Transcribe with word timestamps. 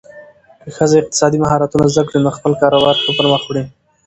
که 0.61 0.69
ښځه 0.77 0.95
اقتصادي 1.01 1.37
مهارتونه 1.43 1.85
زده 1.93 2.03
کړي، 2.07 2.17
نو 2.25 2.29
خپل 2.37 2.51
کاروبار 2.61 2.95
ښه 3.03 3.11
پرمخ 3.17 3.43
وړي. 3.45 3.63